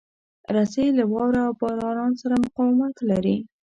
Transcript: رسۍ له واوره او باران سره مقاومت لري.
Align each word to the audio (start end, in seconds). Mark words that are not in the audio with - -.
رسۍ 0.55 0.85
له 0.97 1.03
واوره 1.11 1.41
او 1.47 1.53
باران 1.61 2.11
سره 2.21 2.35
مقاومت 2.45 2.95
لري. 3.09 3.37